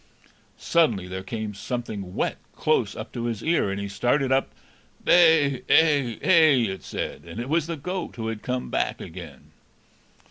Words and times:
Suddenly 0.57 1.07
there 1.07 1.21
came 1.21 1.53
something 1.53 2.15
wet 2.15 2.37
close 2.55 2.95
up 2.95 3.11
to 3.11 3.25
his 3.25 3.43
ear, 3.43 3.69
and 3.69 3.79
he 3.79 3.87
started 3.87 4.31
up. 4.31 4.49
"Bay 5.05 5.61
ay 5.69 6.17
ay!" 6.23 6.71
it 6.71 6.81
said; 6.81 7.21
and 7.25 7.39
it 7.39 7.47
was 7.49 7.67
the 7.67 7.77
goat, 7.77 8.15
who 8.15 8.25
had 8.27 8.41
come 8.41 8.71
back 8.71 8.99
again. 8.99 9.51